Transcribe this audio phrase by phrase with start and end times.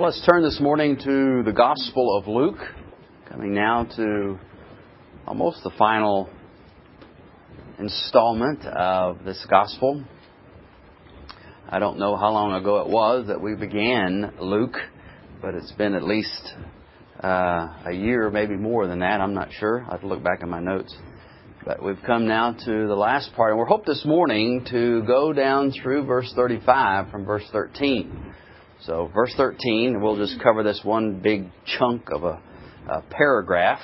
[0.00, 2.56] Well, let's turn this morning to the Gospel of Luke,
[3.28, 4.38] coming now to
[5.26, 6.30] almost the final
[7.78, 10.02] installment of this Gospel.
[11.68, 14.76] I don't know how long ago it was that we began Luke,
[15.42, 16.50] but it's been at least
[17.22, 19.20] uh, a year, maybe more than that.
[19.20, 19.84] I'm not sure.
[19.86, 20.96] I have to look back in my notes.
[21.62, 25.34] But we've come now to the last part, and we're hope this morning to go
[25.34, 28.34] down through verse 35 from verse 13.
[28.86, 32.40] So, verse 13, we'll just cover this one big chunk of a,
[32.88, 33.80] a paragraph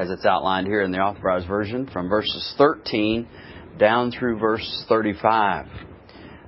[0.00, 3.28] as it's outlined here in the Authorized Version from verses 13
[3.78, 5.66] down through verse 35.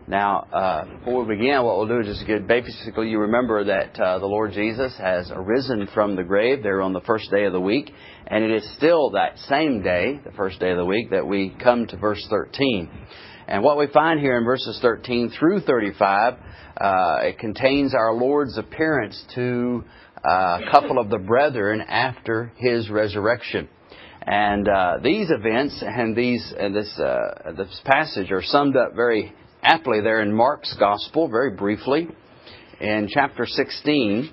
[0.07, 4.01] Now, uh, before we begin, what we'll do is just get basically you remember that
[4.01, 7.53] uh, the Lord Jesus has arisen from the grave there on the first day of
[7.53, 7.93] the week,
[8.27, 11.55] and it is still that same day, the first day of the week, that we
[11.63, 12.89] come to verse 13.
[13.49, 16.35] And what we find here in verses 13 through 35,
[16.79, 19.85] uh, it contains our Lord's appearance to
[20.23, 23.67] uh, a couple of the brethren after his resurrection.
[24.21, 29.33] And uh, these events and these and this uh, this passage are summed up very
[29.63, 32.07] aptly there in Mark's Gospel, very briefly,
[32.83, 34.31] in chapter 16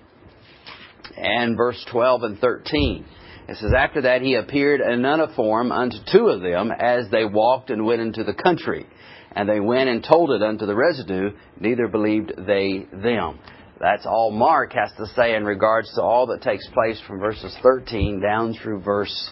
[1.16, 3.05] and verse 12 and 13.
[3.47, 7.25] It says, After that he appeared in another form unto two of them as they
[7.25, 8.88] walked and went into the country.
[9.36, 13.39] And they went and told it unto the residue, neither believed they them.
[13.80, 17.56] That's all Mark has to say in regards to all that takes place from verses
[17.61, 19.31] 13 down through verse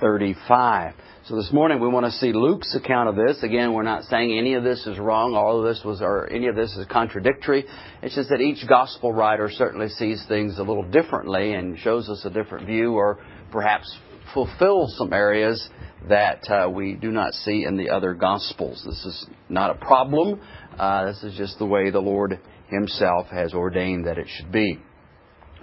[0.00, 0.94] 35.
[1.26, 3.44] So this morning we want to see Luke's account of this.
[3.44, 6.48] Again, we're not saying any of this is wrong, all of this was, or any
[6.48, 7.64] of this is contradictory.
[8.02, 12.24] It's just that each gospel writer certainly sees things a little differently and shows us
[12.24, 13.20] a different view, or
[13.52, 13.96] perhaps
[14.34, 15.68] fulfills some areas
[16.08, 18.82] that uh, we do not see in the other gospels.
[18.84, 20.40] This is not a problem.
[20.78, 24.78] Uh, this is just the way the Lord Himself has ordained that it should be.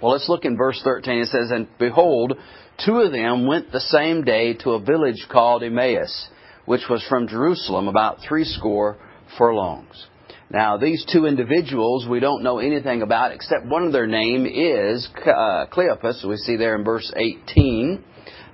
[0.02, 1.18] Well, let's look in verse 13.
[1.18, 2.32] It says, And behold,
[2.84, 6.28] two of them went the same day to a village called Emmaus,
[6.64, 8.96] which was from Jerusalem about threescore
[9.36, 10.06] furlongs.
[10.52, 15.08] Now, these two individuals we don't know anything about except one of their name is
[15.24, 16.26] uh, Cleopas.
[16.26, 18.04] We see there in verse 18.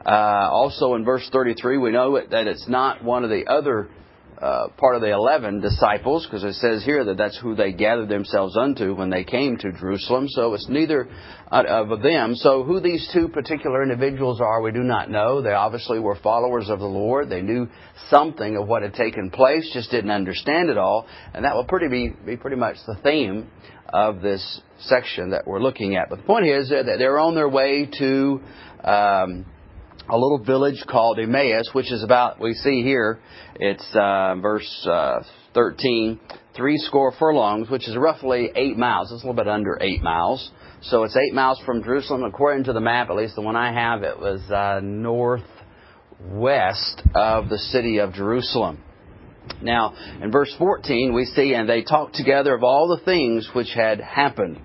[0.07, 3.89] Uh, also in verse 33, we know that it's not one of the other
[4.41, 8.09] uh, part of the 11 disciples, because it says here that that's who they gathered
[8.09, 10.29] themselves unto when they came to Jerusalem.
[10.29, 11.09] So it's neither
[11.51, 12.35] of them.
[12.35, 15.41] So who these two particular individuals are, we do not know.
[15.41, 17.31] They obviously were followers of the Lord.
[17.31, 17.69] They knew
[18.11, 21.07] something of what had taken place, just didn't understand it all.
[21.35, 23.51] And that will pretty be, be pretty much the theme
[23.89, 26.11] of this section that we're looking at.
[26.11, 28.41] But the point is that they're on their way to
[28.85, 29.47] um,
[30.09, 33.19] a little village called Emmaus, which is about, we see here,
[33.57, 35.21] it's uh, verse uh,
[35.55, 36.21] 13,
[36.55, 39.11] three score furlongs, which is roughly eight miles.
[39.11, 40.51] It's a little bit under eight miles.
[40.83, 42.23] So it's eight miles from Jerusalem.
[42.23, 45.47] According to the map, at least the one I have, it was uh, northwest
[47.15, 48.83] of the city of Jerusalem.
[49.63, 53.73] Now, in verse 14, we see, and they talked together of all the things which
[53.75, 54.61] had happened.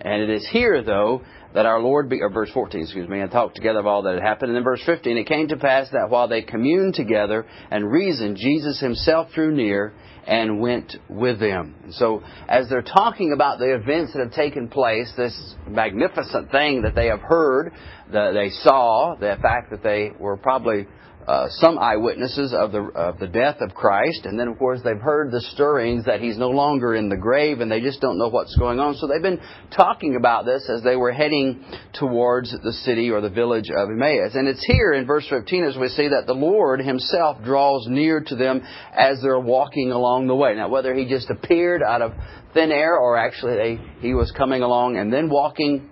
[0.00, 1.22] And it is here, though,
[1.54, 4.14] that our Lord, be, or verse 14, excuse me, and talked together of all that
[4.14, 4.50] had happened.
[4.50, 8.36] And then verse 15, it came to pass that while they communed together and reasoned,
[8.36, 9.94] Jesus himself drew near
[10.26, 11.74] and went with them.
[11.84, 16.82] And so, as they're talking about the events that have taken place, this magnificent thing
[16.82, 17.72] that they have heard,
[18.12, 20.86] that they saw, the fact that they were probably
[21.26, 25.00] uh, some eyewitnesses of the of the death of Christ, and then of course they've
[25.00, 28.28] heard the stirrings that he's no longer in the grave, and they just don't know
[28.28, 28.94] what's going on.
[28.94, 29.40] So they've been
[29.74, 31.64] talking about this as they were heading
[31.94, 34.34] towards the city or the village of Emmaus.
[34.34, 38.20] And it's here in verse 15 as we see that the Lord Himself draws near
[38.20, 38.62] to them
[38.94, 40.54] as they're walking along the way.
[40.54, 42.12] Now, whether He just appeared out of
[42.52, 45.90] thin air or actually they, He was coming along and then walking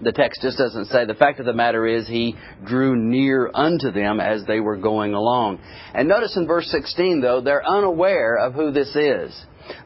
[0.00, 1.04] the text just doesn't say.
[1.04, 5.14] The fact of the matter is, he drew near unto them as they were going
[5.14, 5.60] along.
[5.94, 9.38] And notice in verse 16, though, they're unaware of who this is.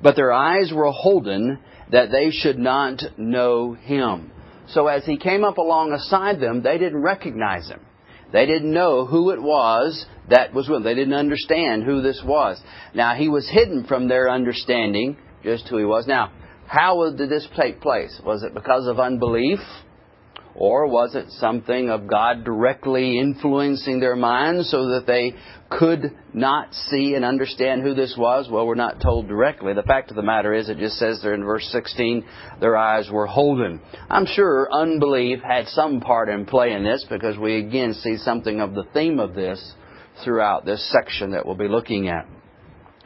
[0.03, 1.59] But their eyes were holden
[1.91, 4.31] that they should not know him.
[4.69, 7.81] So as he came up along alongside them, they didn't recognize him.
[8.33, 10.85] They didn't know who it was that was with them.
[10.85, 12.61] They didn't understand who this was.
[12.95, 16.07] Now, he was hidden from their understanding, just who he was.
[16.07, 16.33] Now,
[16.67, 18.19] how did this take place?
[18.25, 19.59] Was it because of unbelief?
[20.55, 25.35] Or was it something of God directly influencing their minds so that they
[25.71, 28.49] could not see and understand who this was?
[28.51, 29.73] Well, we're not told directly.
[29.73, 32.25] The fact of the matter is, it just says there in verse 16,
[32.61, 33.81] their eyes were holden.
[34.11, 38.61] I'm sure unbelief had some part in play in this because we again see something
[38.61, 39.75] of the theme of this
[40.23, 42.27] throughout this section that we'll be looking at.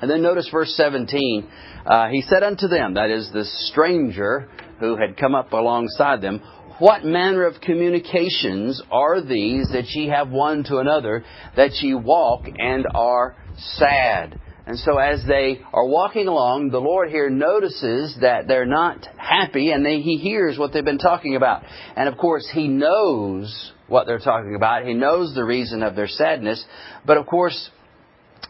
[0.01, 1.49] And then notice verse 17.
[1.87, 6.43] Uh, he said unto them, that is, the stranger who had come up alongside them,
[6.79, 11.25] What manner of communications are these that ye have one to another,
[11.57, 14.39] that ye walk and are sad?
[14.67, 19.71] And so as they are walking along, the Lord here notices that they're not happy
[19.71, 21.63] and they, He hears what they've been talking about.
[21.97, 24.85] And of course, He knows what they're talking about.
[24.85, 26.63] He knows the reason of their sadness.
[27.07, 27.71] But of course,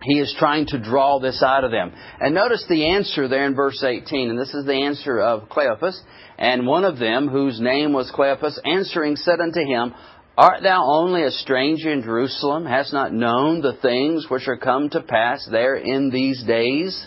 [0.02, 1.93] He is trying to draw this out of them.
[2.20, 4.31] And notice the answer there in verse 18.
[4.31, 5.98] And this is the answer of Cleopas.
[6.38, 9.94] And one of them, whose name was Cleopas, answering said unto him,
[10.37, 14.90] Art thou only a stranger in Jerusalem, hast not known the things which are come
[14.90, 17.06] to pass there in these days?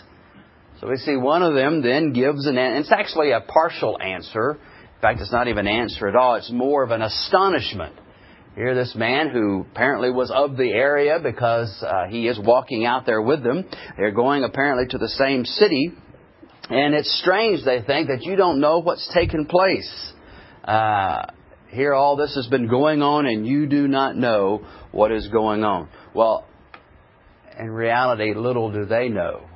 [0.80, 2.80] So we see one of them then gives an answer.
[2.80, 4.52] It's actually a partial answer.
[4.52, 6.34] In fact, it's not even an answer at all.
[6.34, 7.94] It's more of an astonishment.
[8.56, 13.06] Here, this man who apparently was of the area because uh, he is walking out
[13.06, 13.64] there with them.
[13.96, 15.92] They're going apparently to the same city.
[16.68, 20.12] And it's strange, they think, that you don't know what's taken place.
[20.64, 21.26] Uh,
[21.68, 25.62] here all this has been going on and you do not know what is going
[25.62, 25.88] on.
[26.12, 26.46] Well,
[27.58, 29.46] in reality, little do they know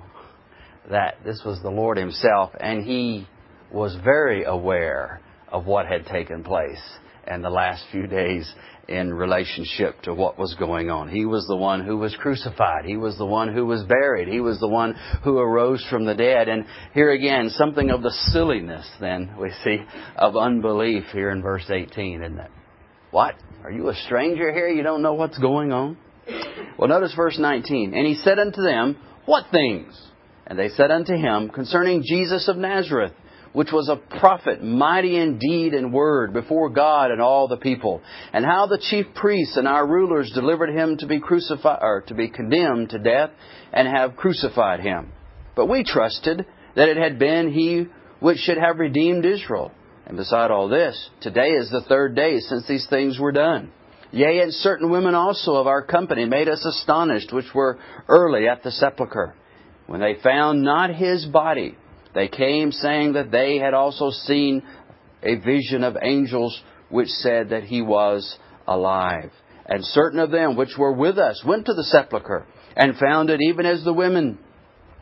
[0.88, 3.26] that this was the Lord Himself and He
[3.72, 6.80] was very aware of what had taken place
[7.26, 8.52] in the last few days
[8.88, 11.08] in relationship to what was going on.
[11.08, 12.84] He was the one who was crucified.
[12.84, 14.28] He was the one who was buried.
[14.28, 16.48] He was the one who arose from the dead.
[16.48, 19.78] And here again, something of the silliness then we see
[20.16, 22.50] of unbelief here in verse 18, isn't it?
[23.10, 23.34] What?
[23.62, 24.68] Are you a stranger here?
[24.68, 25.96] You don't know what's going on?
[26.78, 27.94] Well, notice verse 19.
[27.94, 29.98] And he said unto them, What things?
[30.46, 33.12] And they said unto him, Concerning Jesus of Nazareth
[33.54, 38.02] which was a prophet, mighty in deed and word before God and all the people,
[38.32, 42.14] and how the chief priests and our rulers delivered him to be crucified or to
[42.14, 43.30] be condemned to death
[43.72, 45.12] and have crucified him.
[45.54, 47.86] But we trusted that it had been he
[48.18, 49.70] which should have redeemed Israel.
[50.06, 53.70] And beside all this, today is the third day since these things were done.
[54.10, 57.78] Yea, and certain women also of our company made us astonished, which were
[58.08, 59.34] early at the sepulchre.
[59.86, 61.76] When they found not his body,
[62.14, 64.62] they came saying that they had also seen
[65.22, 69.30] a vision of angels which said that he was alive.
[69.66, 72.46] And certain of them which were with us went to the sepulchre
[72.76, 74.38] and found it even as the women,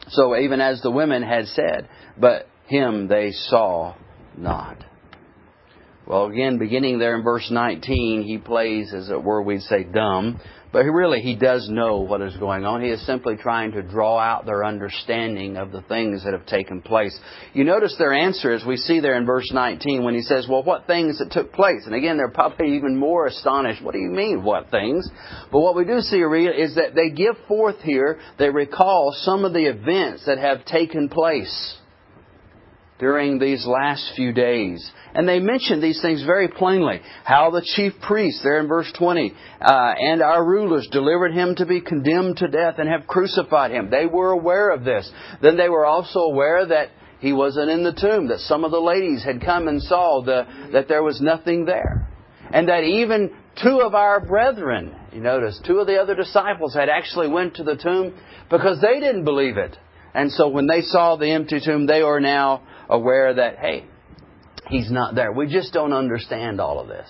[0.09, 1.88] so even as the women had said,
[2.19, 3.94] but him they saw
[4.37, 4.85] not.
[6.06, 10.41] Well, again, beginning there in verse 19, he plays, as it were, we'd say dumb,
[10.73, 12.81] but really, he does know what is going on.
[12.81, 16.81] He is simply trying to draw out their understanding of the things that have taken
[16.81, 17.19] place.
[17.53, 20.63] You notice their answer as we see there in verse 19 when he says, Well,
[20.63, 21.83] what things that took place?
[21.85, 23.83] And again, they're probably even more astonished.
[23.83, 25.07] What do you mean, what things?
[25.51, 29.53] But what we do see is that they give forth here, they recall some of
[29.53, 31.77] the events that have taken place
[32.99, 34.91] during these last few days.
[35.14, 37.00] And they mention these things very plainly.
[37.25, 41.67] How the chief priests, there in verse 20, uh, and our rulers delivered him to
[41.67, 43.91] be condemned to death and have crucified him.
[43.91, 45.11] They were aware of this.
[45.43, 48.81] Then they were also aware that he wasn't in the tomb, that some of the
[48.81, 52.09] ladies had come and saw the, that there was nothing there.
[52.50, 53.32] And that even
[53.62, 57.64] two of our brethren, you notice, two of the other disciples had actually went to
[57.64, 58.14] the tomb
[58.50, 59.76] because they didn't believe it.
[60.14, 63.87] And so when they saw the empty tomb, they are now aware that, hey,
[64.69, 65.32] he's not there.
[65.32, 67.09] We just don't understand all of this.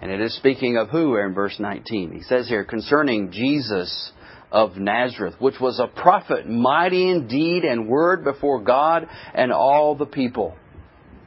[0.00, 2.12] And it is speaking of who in verse 19.
[2.12, 4.12] He says here, concerning Jesus
[4.50, 9.94] of Nazareth, which was a prophet, mighty in deed and word before God and all
[9.94, 10.56] the people.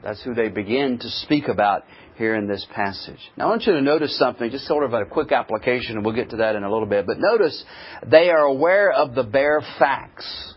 [0.04, 1.84] That's who they begin to speak about
[2.18, 3.20] here in this passage.
[3.38, 6.16] Now I want you to notice something, just sort of a quick application, and we'll
[6.16, 7.08] get to that in a little bit.
[7.08, 7.64] But notice
[8.06, 10.54] they are aware of the bare facts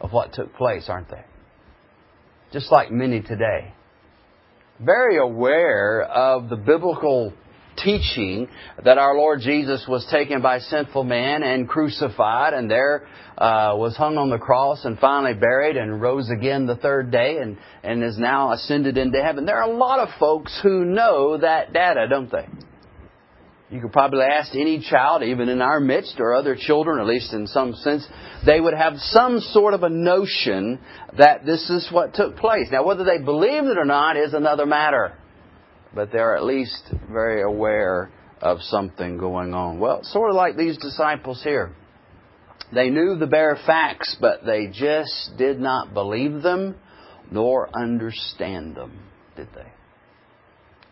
[0.00, 1.24] of what took place, aren't they?
[2.52, 3.72] Just like many today.
[4.78, 7.32] Very aware of the biblical
[7.82, 8.48] teaching
[8.84, 13.06] that our Lord Jesus was taken by sinful men and crucified and there
[13.38, 17.38] uh, was hung on the cross and finally buried and rose again the third day
[17.38, 19.46] and, and is now ascended into heaven.
[19.46, 22.46] There are a lot of folks who know that data, don't they?
[23.72, 27.32] You could probably ask any child, even in our midst, or other children, at least
[27.32, 28.06] in some sense,
[28.44, 30.78] they would have some sort of a notion
[31.16, 32.66] that this is what took place.
[32.70, 35.16] Now, whether they believe it or not is another matter.
[35.94, 38.10] But they're at least very aware
[38.42, 39.78] of something going on.
[39.78, 41.74] Well, sort of like these disciples here.
[42.74, 46.76] They knew the bare facts, but they just did not believe them
[47.30, 48.98] nor understand them,
[49.34, 49.72] did they?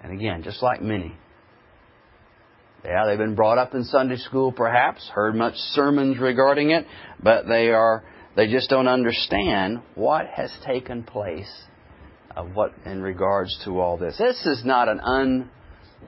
[0.03, 1.15] And again, just like many,
[2.85, 6.87] yeah, they've been brought up in Sunday school perhaps, heard much sermons regarding it,
[7.23, 8.03] but they are
[8.37, 11.51] They just don't understand what has taken place
[12.37, 14.17] of what in regards to all this.
[14.19, 15.01] This is not an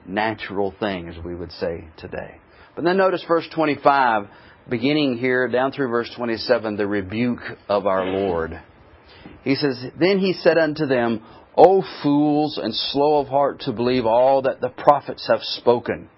[0.07, 2.37] unnatural thing, as we would say today.
[2.75, 4.29] But then notice verse 25,
[4.69, 8.59] beginning here down through verse 27, the rebuke of our Lord.
[9.43, 11.23] He says, Then he said unto them,
[11.57, 16.09] O fools and slow of heart to believe all that the prophets have spoken.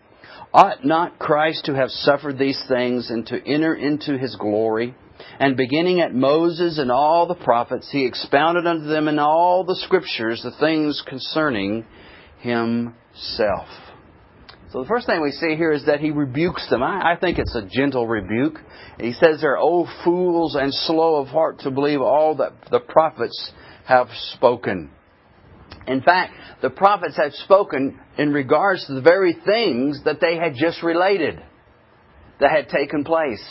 [0.54, 4.94] Ought not Christ to have suffered these things and to enter into his glory?
[5.40, 9.75] And beginning at Moses and all the prophets, he expounded unto them in all the
[9.75, 11.84] scriptures the things concerning
[12.38, 13.66] himself.
[14.70, 16.84] So the first thing we see here is that he rebukes them.
[16.84, 18.61] I, think it's a gentle rebuke.
[19.00, 23.52] He says they're, O fools and slow of heart to believe all that the prophets
[23.87, 24.90] have spoken.
[25.86, 30.54] In fact, the prophets had spoken in regards to the very things that they had
[30.54, 31.42] just related
[32.40, 33.44] that had taken place.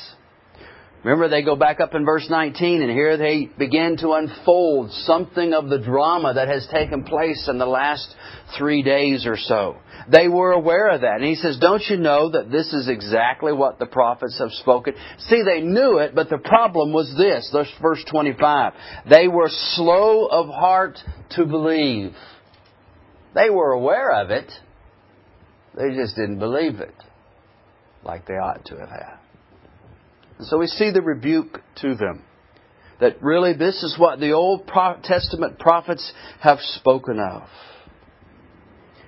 [1.04, 5.54] Remember, they go back up in verse 19, and here they begin to unfold something
[5.54, 8.08] of the drama that has taken place in the last
[8.58, 9.76] three days or so.
[10.10, 11.16] They were aware of that.
[11.16, 14.94] And he says, Don't you know that this is exactly what the prophets have spoken?
[15.20, 17.54] See, they knew it, but the problem was this.
[17.82, 18.74] Verse 25.
[19.10, 21.00] They were slow of heart
[21.32, 22.14] to believe.
[23.36, 24.52] They were aware of it,
[25.76, 26.94] they just didn't believe it
[28.04, 29.18] like they ought to have had.
[30.44, 32.22] And so we see the rebuke to them.
[33.00, 34.70] That really this is what the Old
[35.02, 37.44] Testament prophets have spoken of.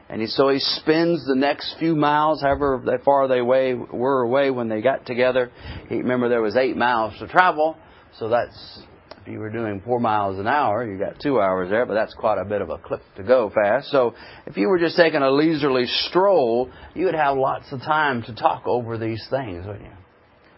[0.08, 4.82] And so he spends the next few miles, however far they were away when they
[4.82, 5.52] got together.
[5.90, 7.76] He, remember, there was eight miles to travel,
[8.18, 8.80] so that's
[9.22, 12.14] if you were doing four miles an hour, you got two hours there, but that's
[12.14, 13.90] quite a bit of a clip to go fast.
[13.90, 14.16] So
[14.46, 18.34] if you were just taking a leisurely stroll, you would have lots of time to
[18.34, 20.05] talk over these things, wouldn't you?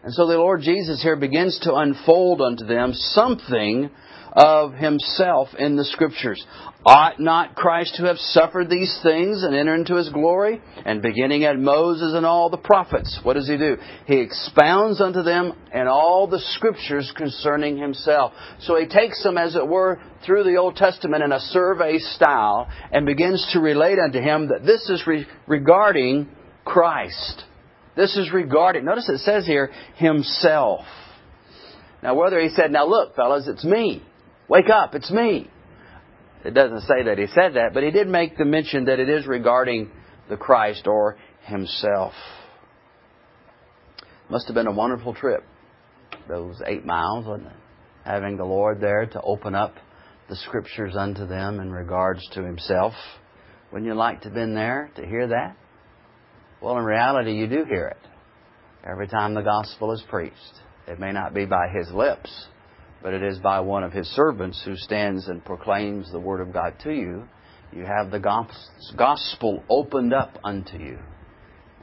[0.08, 3.90] And so the Lord Jesus here begins to unfold unto them something
[4.32, 6.42] of himself in the scriptures.
[6.86, 10.62] Ought not Christ to have suffered these things and enter into his glory?
[10.86, 13.76] And beginning at Moses and all the prophets, what does he do?
[14.06, 18.32] He expounds unto them in all the scriptures concerning himself.
[18.62, 22.70] So he takes them, as it were, through the Old Testament in a survey style
[22.94, 26.30] and begins to relate unto him that this is re- regarding
[26.64, 27.44] Christ.
[27.98, 30.86] This is regarding, notice it says here, himself.
[32.04, 34.04] Now, whether he said, now look, fellas, it's me.
[34.48, 35.50] Wake up, it's me.
[36.46, 39.10] It doesn't say that he said that, but he did make the mention that it
[39.10, 39.92] is regarding
[40.30, 42.14] the Christ or himself.
[44.30, 45.44] Must have been a wonderful trip,
[46.30, 47.54] those eight miles, wasn't it?
[48.06, 49.74] Having the Lord there to open up
[50.30, 52.94] the scriptures unto them in regards to himself.
[53.72, 55.58] Wouldn't you like to have been there to hear that?
[56.62, 57.98] Well, in reality, you do hear it
[58.90, 60.36] every time the gospel is preached.
[60.88, 62.48] It may not be by his lips,
[63.04, 66.54] but it is by one of his servants who stands and proclaims the word of
[66.54, 67.28] God to you.
[67.72, 68.20] You have the
[68.98, 70.98] gospel opened up unto you.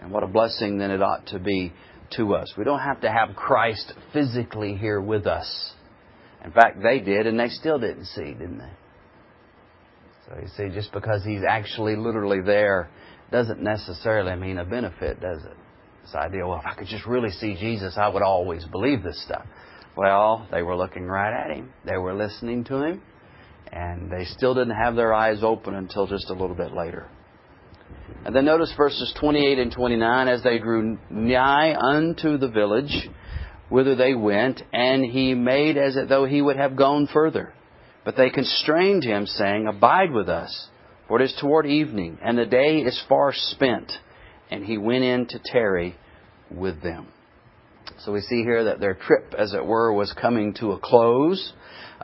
[0.00, 1.72] And what a blessing then it ought to be
[2.16, 2.52] to us.
[2.56, 5.72] We don't have to have Christ physically here with us.
[6.44, 8.72] In fact, they did, and they still didn't see, didn't they?
[10.26, 12.88] So you see, just because he's actually literally there
[13.34, 15.56] doesn't necessarily mean a benefit, does it?
[16.02, 19.20] This idea, well, if I could just really see Jesus, I would always believe this
[19.24, 19.44] stuff.
[19.96, 21.72] Well, they were looking right at him.
[21.84, 23.02] They were listening to him.
[23.72, 27.08] And they still didn't have their eyes open until just a little bit later.
[28.24, 33.08] And then notice verses 28 and 29 as they drew nigh unto the village
[33.68, 37.52] whither they went, and he made as though he would have gone further.
[38.04, 40.68] But they constrained him, saying, Abide with us,
[41.08, 43.92] for it is toward evening, and the day is far spent.
[44.50, 45.96] And he went in to tarry
[46.50, 47.08] with them.
[48.00, 51.52] So we see here that their trip, as it were, was coming to a close.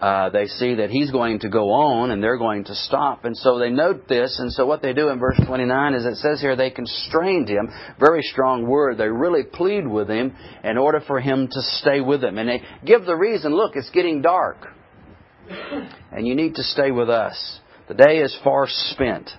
[0.00, 3.24] Uh, they see that he's going to go on and they're going to stop.
[3.24, 4.38] And so they note this.
[4.38, 7.68] And so what they do in verse 29 is it says here they constrained him.
[7.98, 8.98] Very strong word.
[8.98, 12.38] They really plead with him in order for him to stay with them.
[12.38, 14.68] And they give the reason, look, it's getting dark.
[16.12, 17.60] And you need to stay with us.
[17.90, 19.30] The day is far spent.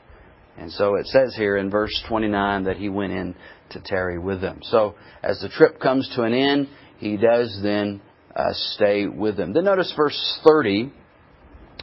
[0.58, 3.34] And so it says here in verse 29 that he went in
[3.70, 4.60] to tarry with them.
[4.64, 6.68] So as the trip comes to an end,
[6.98, 8.02] he does then
[8.36, 9.54] uh, stay with them.
[9.54, 10.92] Then notice verse 30.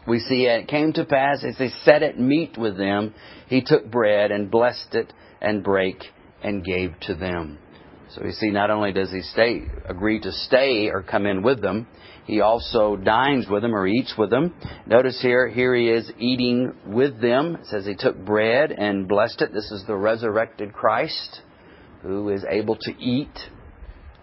[0.06, 3.14] We see it came to pass as they sat at meat with them,
[3.46, 5.10] he took bread and blessed it
[5.40, 6.04] and brake
[6.42, 7.56] and gave to them.
[8.14, 11.60] So you see, not only does he stay, agree to stay or come in with
[11.60, 11.86] them,
[12.26, 14.54] he also dines with them or eats with them.
[14.86, 17.56] Notice here, here he is eating with them.
[17.56, 19.52] It says he took bread and blessed it.
[19.52, 21.40] This is the resurrected Christ
[22.02, 23.32] who is able to eat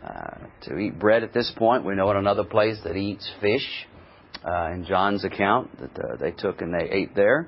[0.04, 1.84] uh, to eat bread at this point.
[1.84, 3.88] We know in another place that he eats fish.
[4.46, 7.48] Uh, in John's account that uh, they took and they ate there.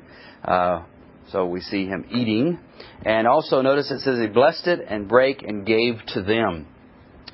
[1.32, 2.60] So we see him eating.
[3.06, 6.68] And also notice it says he blessed it and brake and gave to them.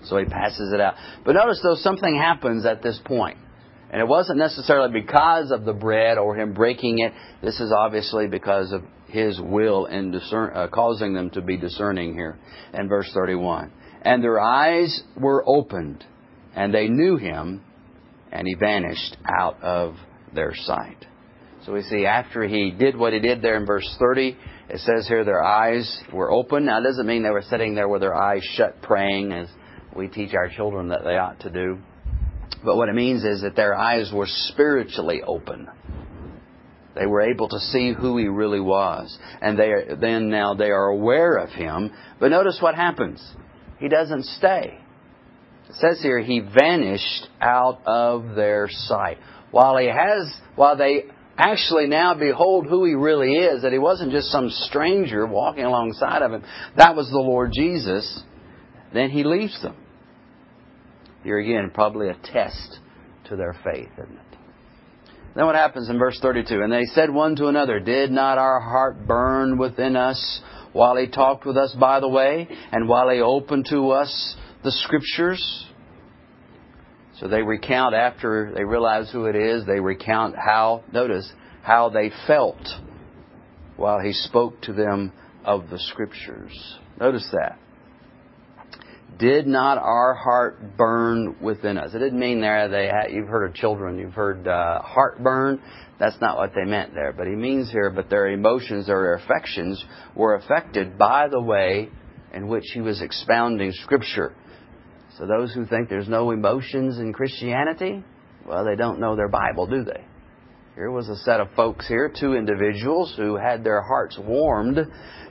[0.05, 0.95] So he passes it out.
[1.25, 3.37] But notice though something happens at this point.
[3.91, 7.13] And it wasn't necessarily because of the bread or him breaking it.
[7.43, 12.15] This is obviously because of his will in discern, uh, causing them to be discerning
[12.15, 12.39] here
[12.73, 13.71] in verse 31.
[14.01, 16.03] And their eyes were opened,
[16.55, 17.63] and they knew him,
[18.31, 19.95] and he vanished out of
[20.33, 21.05] their sight.
[21.65, 24.37] So we see after he did what he did there in verse 30,
[24.69, 26.65] it says here their eyes were open.
[26.65, 29.47] Now, it doesn't mean they were sitting there with their eyes shut praying, as
[29.95, 31.77] we teach our children that they ought to do.
[32.65, 35.69] But what it means is that their eyes were spiritually open.
[36.95, 39.17] They were able to see who he really was.
[39.41, 41.91] And they are, then now they are aware of him.
[42.19, 43.23] But notice what happens.
[43.79, 44.79] He doesn't stay.
[45.69, 49.17] It says here, he vanished out of their sight.
[49.51, 51.05] While he has, while they
[51.37, 56.21] actually now behold who he really is, that he wasn't just some stranger walking alongside
[56.21, 56.43] of him,
[56.77, 58.21] that was the Lord Jesus,
[58.93, 59.75] then he leaves them.
[61.23, 62.79] Here again, probably a test
[63.29, 64.33] to their faith, isn't it?
[65.35, 66.61] Then what happens in verse 32?
[66.61, 70.41] And they said one to another, Did not our heart burn within us
[70.73, 74.71] while he talked with us by the way, and while he opened to us the
[74.71, 75.67] Scriptures?
[77.23, 82.11] So they recount after they realize who it is, they recount how, notice, how they
[82.27, 82.59] felt
[83.77, 85.13] while he spoke to them
[85.45, 86.51] of the Scriptures.
[86.99, 87.57] Notice that.
[89.17, 91.93] Did not our heart burn within us?
[91.93, 95.61] It didn't mean there they had, you've heard of children, you've heard uh, heartburn.
[95.99, 97.13] That's not what they meant there.
[97.13, 99.81] But he means here, but their emotions or their affections
[100.13, 101.87] were affected by the way
[102.33, 104.35] in which he was expounding Scripture.
[105.17, 108.03] So those who think there's no emotions in Christianity,
[108.47, 110.03] well, they don't know their Bible, do they?
[110.75, 114.79] Here was a set of folks here, two individuals who had their hearts warmed,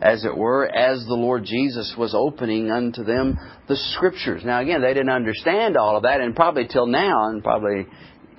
[0.01, 4.43] as it were, as the Lord Jesus was opening unto them the Scriptures.
[4.45, 7.87] Now, again, they didn't understand all of that, and probably till now, and probably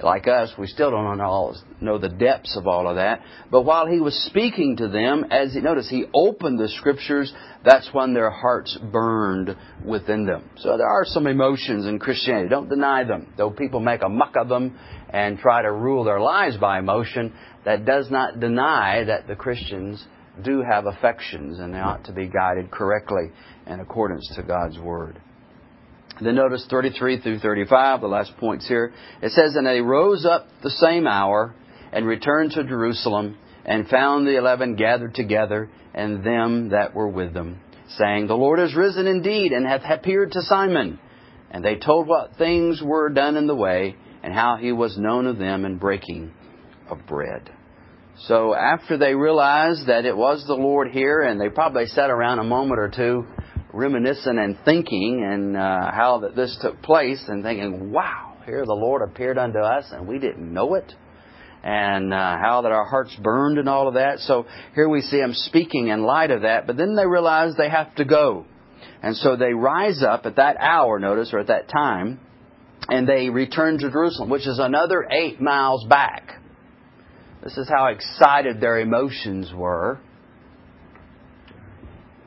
[0.04, 3.22] like us, we still don't know, know the depths of all of that.
[3.50, 7.90] But while he was speaking to them, as he, notice, he opened the scriptures, that's
[7.94, 10.50] when their hearts burned within them.
[10.58, 12.50] So there are some emotions in Christianity.
[12.50, 13.34] Don't deny them.
[13.38, 14.78] Though people make a muck of them
[15.10, 17.34] and try to rule their lives by emotion,
[17.66, 20.06] that does not deny that the Christians
[20.44, 23.32] do have affections and they ought to be guided correctly
[23.68, 25.22] in accordance to God's Word.
[26.22, 28.94] Then notice 33 through 35, the last points here.
[29.22, 31.56] It says, And they rose up the same hour
[31.92, 37.34] and returned to Jerusalem and found the eleven gathered together and them that were with
[37.34, 37.62] them,
[37.98, 41.00] saying, The Lord is risen indeed and hath appeared to Simon.
[41.50, 45.28] And they told what things were done in the way and how he was known
[45.28, 46.34] of them in breaking
[46.90, 47.52] of bread.
[48.28, 52.40] So after they realized that it was the Lord here, and they probably sat around
[52.40, 53.26] a moment or two
[53.74, 58.74] reminiscing and thinking and uh, how that this took place and thinking, wow, here the
[58.74, 60.94] Lord appeared unto us and we didn't know it.
[61.66, 64.20] And uh, how that our hearts burned and all of that.
[64.20, 66.68] So here we see him speaking in light of that.
[66.68, 68.46] But then they realize they have to go.
[69.02, 72.20] And so they rise up at that hour, notice, or at that time,
[72.90, 76.42] and they return to Jerusalem, which is another eight miles back.
[77.42, 80.00] This is how excited their emotions were,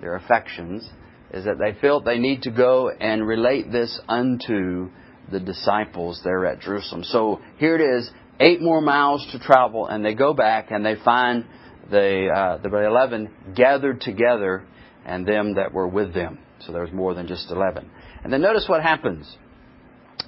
[0.01, 0.89] their affections
[1.33, 4.91] is that they felt they need to go and relate this unto
[5.31, 7.05] the disciples there at Jerusalem.
[7.05, 10.95] So here it is, eight more miles to travel, and they go back and they
[11.05, 11.45] find
[11.91, 14.65] the uh, the eleven gathered together,
[15.05, 16.39] and them that were with them.
[16.61, 17.91] So there's more than just eleven.
[18.23, 19.37] And then notice what happens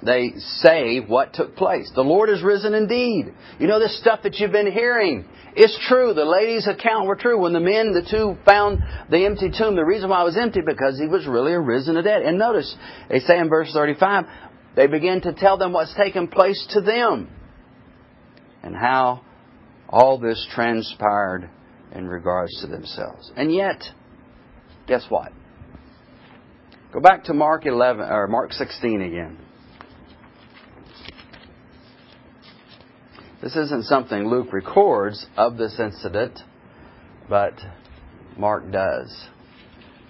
[0.03, 1.91] they say what took place.
[1.93, 3.33] The Lord is risen indeed.
[3.59, 5.25] You know this stuff that you've been hearing.
[5.55, 6.13] It's true.
[6.13, 7.41] The ladies' account were true.
[7.41, 10.61] When the men, the two, found the empty tomb, the reason why it was empty
[10.65, 12.21] because he was really arisen to dead.
[12.21, 12.73] And notice,
[13.09, 14.25] they say in verse 35,
[14.75, 17.29] they begin to tell them what's taken place to them
[18.63, 19.21] and how
[19.89, 21.49] all this transpired
[21.91, 23.31] in regards to themselves.
[23.35, 23.83] And yet,
[24.87, 25.33] guess what?
[26.93, 29.37] Go back to Mark 11 or Mark 16 again.
[33.41, 36.39] This isn't something Luke records of this incident,
[37.29, 37.53] but
[38.37, 39.27] Mark does.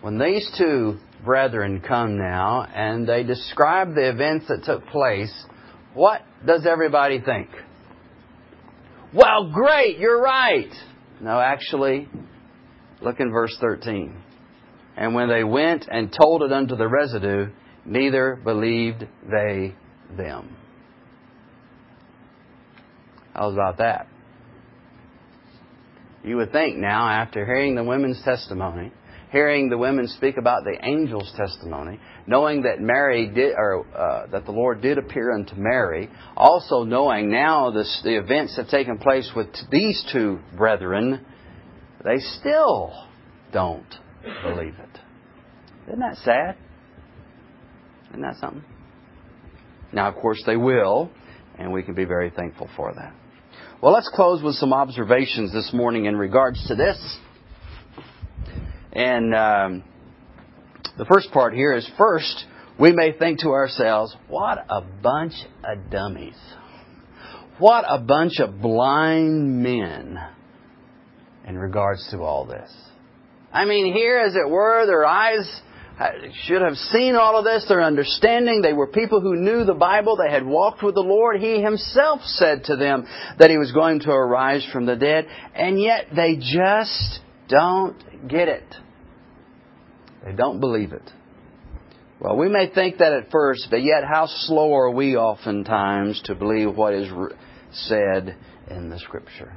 [0.02, 5.34] When these two brethren come now and they describe the events that took place,
[5.94, 7.50] what does everybody think?
[9.14, 10.72] Well, great, you're right.
[11.22, 12.08] No, actually,
[13.02, 14.16] look in verse 13.
[14.98, 17.48] And when they went and told it unto the residue,
[17.86, 19.76] neither believed they
[20.18, 20.56] them.
[23.34, 24.08] How's about that?
[26.24, 28.92] You would think now, after hearing the women's testimony,
[29.32, 34.46] hearing the women speak about the angel's testimony, knowing that Mary did, or uh, that
[34.46, 38.98] the Lord did appear unto Mary, also knowing now this, the events that have taken
[38.98, 41.26] place with these two brethren,
[42.04, 43.08] they still
[43.54, 43.96] don't
[44.44, 45.00] believe it.
[45.88, 46.58] Isn't that sad?
[48.10, 48.64] Isn't that something?
[49.92, 51.10] Now, of course, they will,
[51.60, 53.14] and we can be very thankful for that.
[53.82, 57.18] Well, let's close with some observations this morning in regards to this.
[58.94, 59.84] And um,
[60.98, 62.46] the first part here is first,
[62.80, 66.38] we may think to ourselves, what a bunch of dummies.
[67.60, 70.18] What a bunch of blind men
[71.46, 72.72] in regards to all this.
[73.52, 75.62] I mean, here, as it were, their eyes
[76.46, 78.62] should have seen all of this, their understanding.
[78.62, 80.16] They were people who knew the Bible.
[80.16, 81.42] They had walked with the Lord.
[81.42, 83.06] He himself said to them
[83.38, 87.98] that he was going to arise from the dead, and yet they just don't
[88.30, 88.76] get it.
[90.24, 91.12] They don't believe it.
[92.20, 96.36] Well, we may think that at first, but yet how slow are we oftentimes to
[96.36, 97.10] believe what is
[97.72, 98.38] said
[98.70, 99.54] in the Scripture?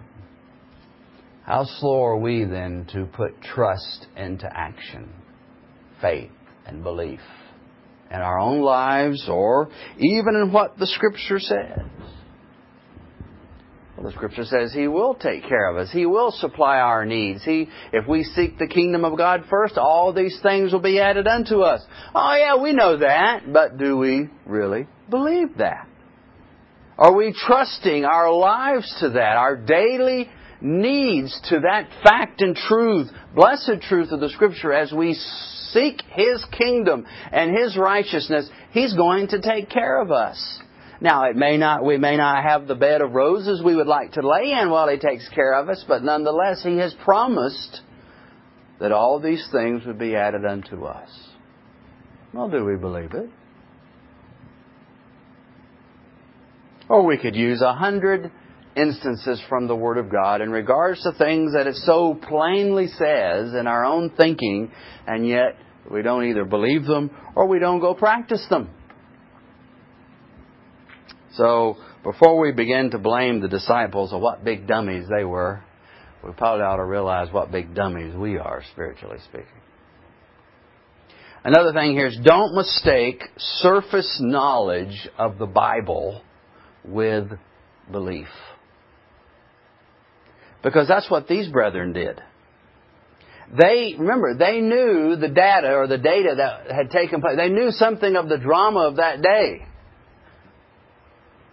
[1.45, 5.13] How slow are we then to put trust into action,
[6.03, 6.31] faith,
[6.67, 7.21] and belief
[8.11, 11.79] in our own lives or even in what the Scripture says?
[13.97, 15.91] Well, the Scripture says He will take care of us.
[15.93, 17.45] He will supply our needs.
[17.45, 21.27] He, if we seek the kingdom of God first, all these things will be added
[21.27, 21.83] unto us.
[22.15, 25.89] Oh yeah, we know that, but do we really believe that?
[26.99, 30.29] Are we trusting our lives to that, our daily
[30.63, 35.15] needs to that fact and truth, blessed truth of the Scripture as we
[35.73, 40.61] seek His kingdom and His righteousness, He's going to take care of us.
[41.01, 44.13] Now, it may not, we may not have the bed of roses we would like
[44.13, 47.81] to lay in while He takes care of us, but nonetheless, He has promised
[48.79, 51.11] that all these things would be added unto us.
[52.33, 53.29] Well, do we believe it?
[56.89, 58.31] Or we could use a hundred
[58.77, 63.55] instances from the Word of God in regards to things that it so plainly says
[63.55, 64.71] in our own thinking,
[65.07, 65.57] and yet
[65.91, 68.71] we don't either believe them or we don't go practice them.
[71.35, 75.63] So, before we begin to blame the disciples of what big dummies they were,
[76.25, 79.47] we probably ought to realize what big dummies we are, spiritually speaking.
[81.45, 86.23] Another thing here is don't mistake surface knowledge of the Bible
[86.85, 87.29] with
[87.91, 88.29] belief.
[90.63, 92.21] Because that's what these brethren did.
[93.57, 97.37] They, remember, they knew the data or the data that had taken place.
[97.37, 99.67] They knew something of the drama of that day.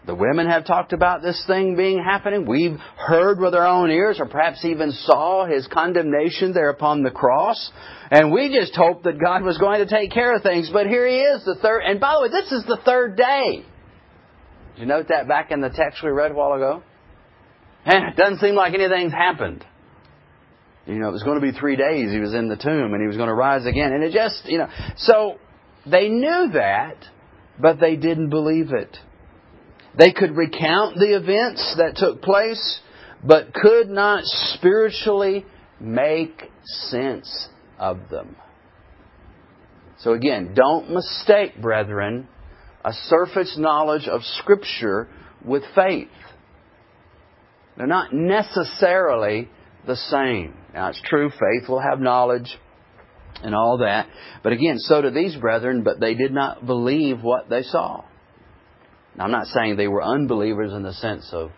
[0.06, 2.48] The women have talked about this thing being happening.
[2.48, 7.12] We've heard with our own ears, or perhaps even saw his condemnation there upon the
[7.12, 7.72] cross.
[8.10, 10.70] And we just hoped that God was going to take care of things.
[10.72, 11.82] But here he is, the third.
[11.82, 13.66] And by the way, this is the third day.
[14.76, 16.82] Did you note that back in the text we read a while ago?
[17.90, 19.66] And it doesn't seem like anything's happened.
[20.86, 23.02] You know, it was going to be three days he was in the tomb and
[23.02, 23.94] he was going to rise again.
[23.94, 25.40] And it just, you know, so
[25.90, 26.98] they knew that,
[27.60, 28.96] but they didn't believe it.
[29.98, 32.80] They could recount the events that took place,
[33.24, 35.48] but could not spiritually
[35.80, 37.48] make sense
[37.80, 38.36] of them.
[39.98, 42.28] So again, don't mistake, brethren,
[42.86, 45.08] a surface knowledge of Scripture
[45.44, 46.08] with faith.
[47.80, 49.48] They're not necessarily
[49.88, 50.54] the same.
[50.74, 52.60] Now, it's true, faith will have knowledge
[53.42, 54.08] and all that.
[54.44, 58.04] But again, so do these brethren, but they did not believe what they saw.
[59.16, 61.52] Now, I'm not saying they were unbelievers in the sense of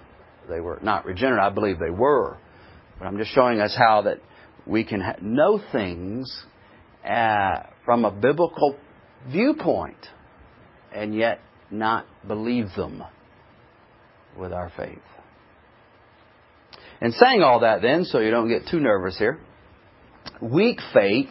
[0.48, 1.42] they were not regenerate.
[1.42, 2.38] I believe they were.
[3.00, 4.20] But I'm just showing us how that
[4.68, 6.32] we can know things
[7.04, 8.78] uh, from a biblical
[9.28, 10.06] viewpoint
[10.94, 11.40] and yet
[11.72, 13.04] not believe them
[14.38, 15.00] with our faith.
[17.02, 19.40] And saying all that then, so you don't get too nervous here,
[20.40, 21.30] weak faith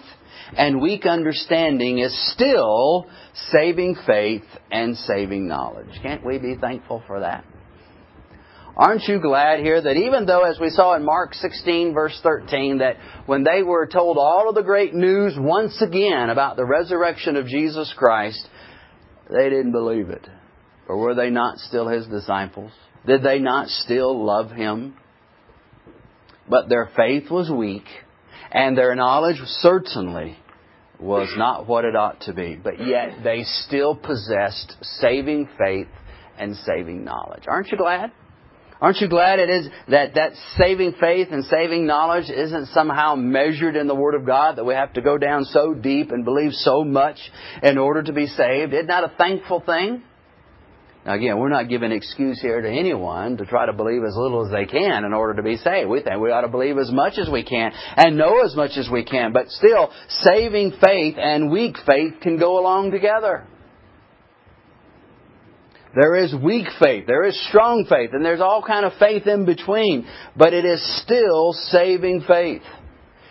[0.56, 3.06] and weak understanding is still
[3.52, 5.88] saving faith and saving knowledge.
[6.02, 7.44] Can't we be thankful for that?
[8.76, 12.78] Aren't you glad here that even though, as we saw in Mark 16, verse 13,
[12.78, 17.36] that when they were told all of the great news once again about the resurrection
[17.36, 18.48] of Jesus Christ,
[19.28, 20.26] they didn't believe it?
[20.88, 22.72] Or were they not still His disciples?
[23.06, 24.94] Did they not still love Him?
[26.50, 27.86] But their faith was weak,
[28.50, 30.36] and their knowledge certainly
[30.98, 35.88] was not what it ought to be, but yet they still possessed saving faith
[36.36, 37.44] and saving knowledge.
[37.46, 38.12] Aren't you glad?
[38.80, 43.76] Aren't you glad it is that that saving faith and saving knowledge isn't somehow measured
[43.76, 46.52] in the Word of God that we have to go down so deep and believe
[46.52, 47.18] so much
[47.62, 48.72] in order to be saved?
[48.72, 50.02] Isn't that a thankful thing?
[51.10, 54.52] Again, we're not giving excuse here to anyone to try to believe as little as
[54.52, 55.88] they can in order to be saved.
[55.88, 58.72] We think we ought to believe as much as we can and know as much
[58.76, 59.32] as we can.
[59.32, 59.90] But still,
[60.22, 63.46] saving faith and weak faith can go along together.
[65.94, 69.44] There is weak faith, there is strong faith, and there's all kind of faith in
[69.44, 72.62] between, but it is still saving faith.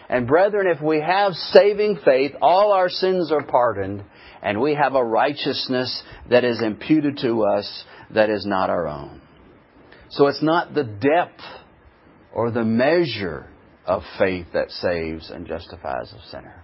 [0.09, 4.03] And brethren, if we have saving faith, all our sins are pardoned,
[4.41, 9.21] and we have a righteousness that is imputed to us that is not our own.
[10.09, 11.41] So it's not the depth
[12.33, 13.49] or the measure
[13.85, 16.63] of faith that saves and justifies a sinner,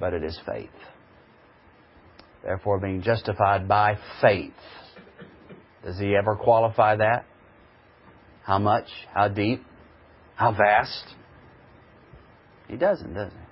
[0.00, 0.70] but it is faith.
[2.42, 4.52] Therefore, being justified by faith
[5.84, 7.26] does he ever qualify that?
[8.42, 8.86] How much?
[9.12, 9.62] How deep?
[10.34, 11.04] How vast?
[12.68, 13.43] He doesn't, does he?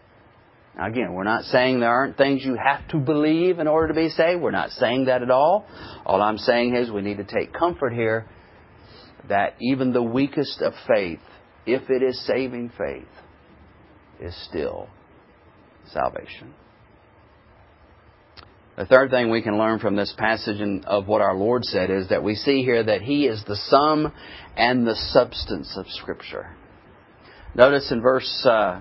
[0.76, 3.94] Now again, we're not saying there aren't things you have to believe in order to
[3.94, 4.40] be saved.
[4.40, 5.66] We're not saying that at all.
[6.06, 8.26] All I'm saying is we need to take comfort here
[9.28, 11.20] that even the weakest of faith,
[11.66, 13.06] if it is saving faith,
[14.20, 14.88] is still
[15.92, 16.54] salvation.
[18.76, 22.08] The third thing we can learn from this passage of what our Lord said is
[22.08, 24.12] that we see here that He is the sum
[24.56, 26.56] and the substance of Scripture.
[27.54, 28.80] Notice in verse uh,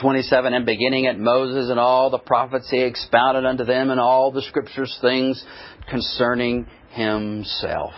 [0.00, 4.30] 27, and beginning at Moses and all the prophets, He expounded unto them in all
[4.30, 5.42] the Scriptures things
[5.88, 7.92] concerning Himself.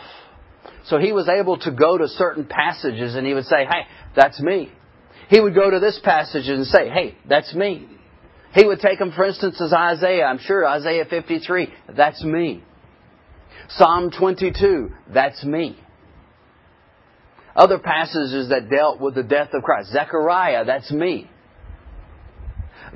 [0.86, 3.82] So He was able to go to certain passages and He would say, hey,
[4.14, 4.72] that's me.
[5.28, 7.86] He would go to this passage and say, hey, that's me.
[8.54, 10.24] He would take them, for instance, as Isaiah.
[10.24, 11.68] I'm sure Isaiah 53.
[11.96, 12.62] That's me.
[13.68, 14.90] Psalm 22.
[15.12, 15.78] That's me.
[17.54, 19.92] Other passages that dealt with the death of Christ.
[19.92, 20.64] Zechariah.
[20.64, 21.28] That's me.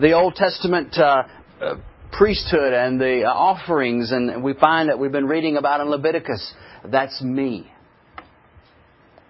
[0.01, 1.25] The Old Testament uh,
[1.61, 1.75] uh,
[2.13, 6.55] priesthood and the uh, offerings, and we find that we've been reading about in Leviticus.
[6.91, 7.71] That's me.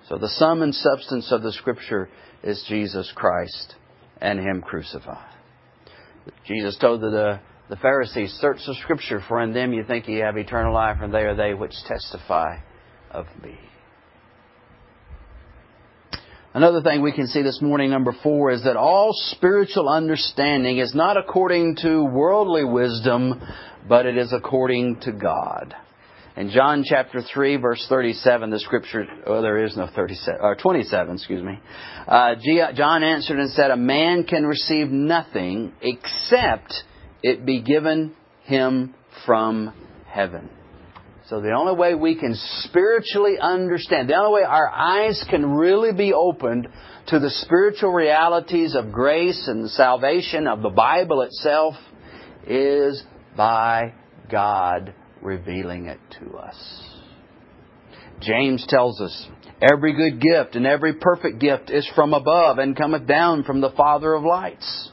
[0.09, 2.09] So the sum and substance of the Scripture
[2.43, 3.75] is Jesus Christ
[4.21, 5.29] and Him crucified.
[6.47, 10.37] Jesus told the, the Pharisees, Search the Scripture, for in them you think you have
[10.37, 12.59] eternal life, and they are they which testify
[13.11, 13.59] of me.
[16.55, 20.95] Another thing we can see this morning, number four, is that all spiritual understanding is
[20.95, 23.41] not according to worldly wisdom,
[23.89, 25.75] but it is according to God.
[26.37, 31.15] In John chapter 3, verse 37, the scripture, oh, there is no 37, or 27,
[31.15, 31.59] excuse me.
[32.07, 32.35] Uh,
[32.75, 36.75] John answered and said, A man can receive nothing except
[37.23, 39.73] it be given him from
[40.07, 40.51] heaven.
[41.29, 45.93] So the only way we can spiritually understand, the only way our eyes can really
[45.93, 46.69] be opened
[47.09, 51.75] to the spiritual realities of grace and salvation of the Bible itself
[52.47, 53.03] is
[53.37, 53.95] by
[54.31, 56.89] God revealing it to us.
[58.21, 59.29] James tells us,
[59.63, 63.71] Every good gift and every perfect gift is from above and cometh down from the
[63.71, 64.91] Father of lights.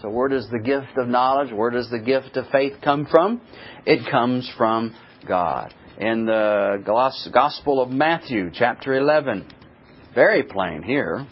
[0.00, 3.40] So where does the gift of knowledge, where does the gift of faith come from?
[3.84, 4.94] It comes from
[5.26, 5.74] God.
[5.98, 6.82] In the
[7.32, 9.46] Gospel of Matthew, chapter 11,
[10.14, 11.26] very plain here.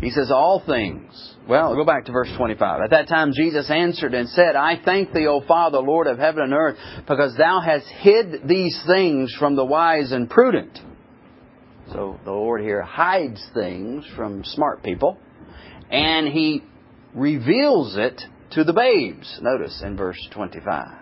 [0.00, 2.80] He says, All things well, go back to verse 25.
[2.80, 6.42] At that time Jesus answered and said, I thank thee, O Father, Lord of heaven
[6.42, 6.76] and earth,
[7.06, 10.78] because thou hast hid these things from the wise and prudent.
[11.92, 15.18] So the Lord here hides things from smart people,
[15.90, 16.62] and he
[17.14, 18.20] reveals it
[18.52, 19.38] to the babes.
[19.40, 20.98] Notice in verse 25.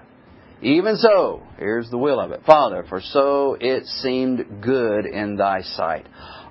[0.63, 2.43] Even so, here's the will of it.
[2.47, 6.07] Father, for so it seemed good in thy sight.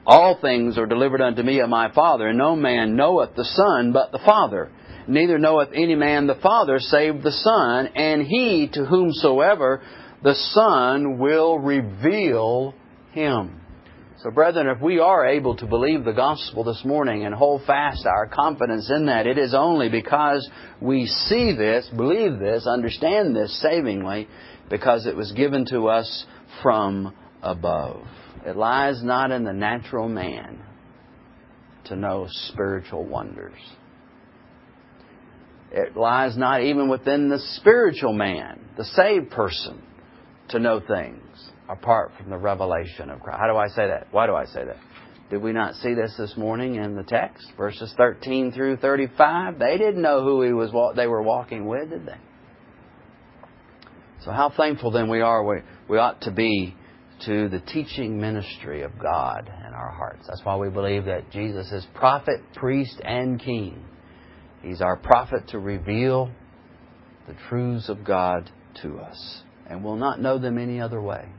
[0.06, 3.94] All things are delivered unto me of my Father, and no man knoweth the Son
[3.94, 4.70] but the Father.
[5.08, 9.82] Neither knoweth any man the Father save the Son, and he to whomsoever
[10.24, 12.74] the Son will reveal
[13.12, 13.61] him.
[14.24, 18.06] So, brethren, if we are able to believe the gospel this morning and hold fast
[18.06, 20.48] our confidence in that, it is only because
[20.80, 24.28] we see this, believe this, understand this savingly,
[24.70, 26.26] because it was given to us
[26.62, 28.06] from above.
[28.46, 30.62] It lies not in the natural man
[31.86, 33.58] to know spiritual wonders.
[35.72, 39.82] It lies not even within the spiritual man, the saved person,
[40.50, 41.31] to know things
[41.72, 43.40] apart from the revelation of Christ.
[43.40, 44.08] How do I say that?
[44.12, 44.78] Why do I say that?
[45.30, 47.48] Did we not see this this morning in the text?
[47.56, 49.58] Verses 13 through 35.
[49.58, 52.18] They didn't know who he was, they were walking with, did they?
[54.26, 56.76] So how thankful then we are, we, we ought to be
[57.26, 60.26] to the teaching ministry of God in our hearts.
[60.28, 63.86] That's why we believe that Jesus is prophet, priest, and king.
[64.62, 66.30] He's our prophet to reveal
[67.28, 68.50] the truths of God
[68.82, 69.44] to us.
[69.68, 71.30] And we'll not know them any other way.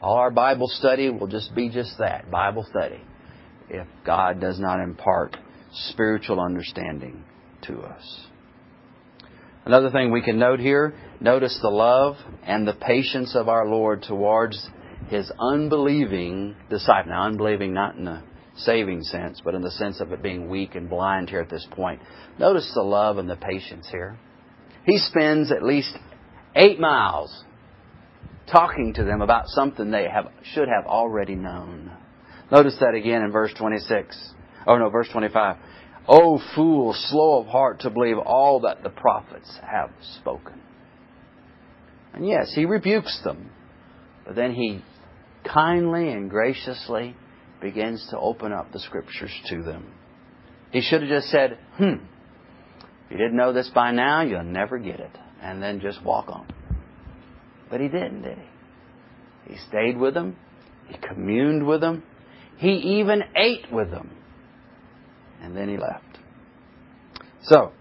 [0.00, 3.00] All our Bible study will just be just that Bible study
[3.68, 5.36] if God does not impart
[5.72, 7.24] spiritual understanding
[7.62, 8.26] to us.
[9.64, 14.02] Another thing we can note here notice the love and the patience of our Lord
[14.02, 14.68] towards
[15.08, 17.12] his unbelieving disciple.
[17.12, 18.24] Now, unbelieving not in a
[18.56, 21.66] saving sense, but in the sense of it being weak and blind here at this
[21.72, 22.00] point.
[22.38, 24.18] Notice the love and the patience here.
[24.84, 25.96] He spends at least
[26.56, 27.44] eight miles
[28.50, 31.90] talking to them about something they have, should have already known.
[32.50, 34.32] Notice that again in verse 26.
[34.66, 35.56] Oh no, verse 25.
[36.08, 40.60] O fool, slow of heart to believe all that the prophets have spoken.
[42.12, 43.50] And yes, he rebukes them,
[44.26, 44.82] but then he
[45.44, 47.14] kindly and graciously
[47.60, 49.92] begins to open up the scriptures to them.
[50.72, 52.04] He should have just said, hmm,
[53.04, 55.16] if you didn't know this by now, you'll never get it.
[55.42, 56.46] And then just walk on.
[57.70, 59.52] But he didn't, did he?
[59.54, 60.36] He stayed with them.
[60.88, 62.02] He communed with them.
[62.56, 64.10] He even ate with them.
[65.40, 66.18] And then he left.
[67.42, 67.72] So,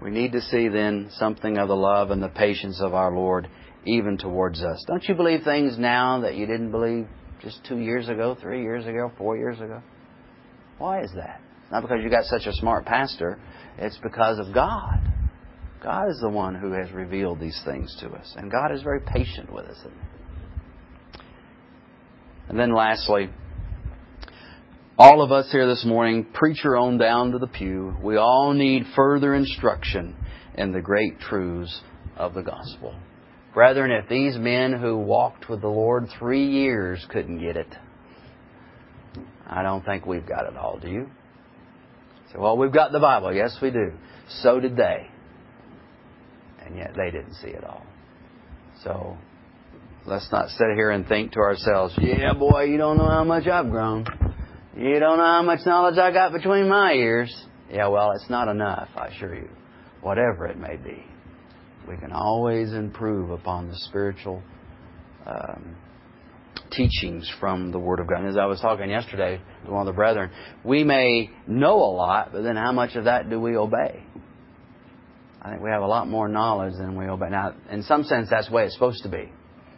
[0.00, 3.48] we need to see then something of the love and the patience of our Lord
[3.84, 4.82] even towards us.
[4.86, 7.06] Don't you believe things now that you didn't believe
[7.42, 9.82] just two years ago, three years ago, four years ago?
[10.78, 11.40] Why is that?
[11.62, 13.38] It's Not because you got such a smart pastor.
[13.78, 15.09] It's because of God.
[15.82, 18.34] God is the one who has revealed these things to us.
[18.36, 19.78] And God is very patient with us.
[22.48, 23.30] And then lastly,
[24.98, 28.84] all of us here this morning, preacher on down to the pew, we all need
[28.94, 30.16] further instruction
[30.54, 31.80] in the great truths
[32.16, 32.94] of the gospel.
[33.54, 37.74] Brethren, if these men who walked with the Lord three years couldn't get it,
[39.46, 41.10] I don't think we've got it all, do you?
[42.32, 43.34] So, well, we've got the Bible.
[43.34, 43.92] Yes, we do.
[44.42, 45.09] So did they
[46.70, 47.84] and yet they didn't see it all.
[48.84, 49.16] So
[50.06, 53.46] let's not sit here and think to ourselves, yeah, boy, you don't know how much
[53.46, 54.06] I've grown.
[54.76, 57.34] You don't know how much knowledge I got between my ears.
[57.70, 59.48] Yeah, well, it's not enough, I assure you.
[60.00, 61.04] Whatever it may be,
[61.88, 64.42] we can always improve upon the spiritual
[65.26, 65.76] um,
[66.70, 68.20] teachings from the Word of God.
[68.20, 70.30] And as I was talking yesterday to one of the brethren,
[70.64, 74.04] we may know a lot, but then how much of that do we obey?
[75.42, 77.30] I think we have a lot more knowledge than we obey.
[77.30, 79.30] Now, in some sense, that's the way it's supposed to be.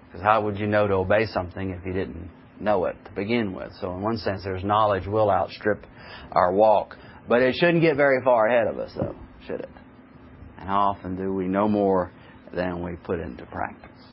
[0.07, 3.53] Because how would you know to obey something if you didn't know it to begin
[3.53, 3.73] with?
[3.81, 5.87] So, in one sense, there's knowledge will outstrip
[6.33, 6.97] our walk.
[7.29, 9.15] But it shouldn't get very far ahead of us, though,
[9.47, 9.71] should it?
[10.59, 12.13] And how often do we know more
[12.53, 13.92] than we put into practice?